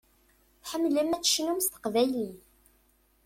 Tḥemmlem 0.61 1.15
ad 1.15 1.23
tecnum 1.23 1.59
s 1.61 1.67
teqbaylit. 1.67 2.39